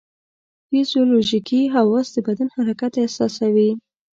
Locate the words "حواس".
1.75-2.07